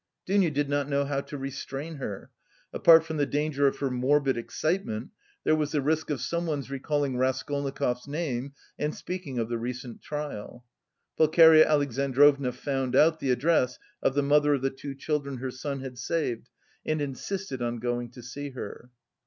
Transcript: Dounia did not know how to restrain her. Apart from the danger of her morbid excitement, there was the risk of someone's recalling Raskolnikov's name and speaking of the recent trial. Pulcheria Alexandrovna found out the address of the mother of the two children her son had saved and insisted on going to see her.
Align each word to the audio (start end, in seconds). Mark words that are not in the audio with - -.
Dounia 0.25 0.49
did 0.49 0.67
not 0.67 0.89
know 0.89 1.05
how 1.05 1.21
to 1.21 1.37
restrain 1.37 1.97
her. 1.97 2.31
Apart 2.73 3.05
from 3.05 3.17
the 3.17 3.25
danger 3.27 3.67
of 3.67 3.77
her 3.77 3.91
morbid 3.91 4.35
excitement, 4.35 5.11
there 5.43 5.55
was 5.55 5.73
the 5.73 5.79
risk 5.83 6.09
of 6.09 6.19
someone's 6.19 6.71
recalling 6.71 7.17
Raskolnikov's 7.17 8.07
name 8.07 8.53
and 8.79 8.95
speaking 8.95 9.37
of 9.37 9.47
the 9.47 9.59
recent 9.59 10.01
trial. 10.01 10.65
Pulcheria 11.17 11.69
Alexandrovna 11.69 12.51
found 12.51 12.95
out 12.95 13.19
the 13.19 13.29
address 13.29 13.77
of 14.01 14.15
the 14.15 14.23
mother 14.23 14.55
of 14.55 14.63
the 14.63 14.71
two 14.71 14.95
children 14.95 15.37
her 15.37 15.51
son 15.51 15.81
had 15.81 15.99
saved 15.99 16.49
and 16.83 16.99
insisted 16.99 17.61
on 17.61 17.77
going 17.77 18.09
to 18.09 18.23
see 18.23 18.49
her. 18.49 18.89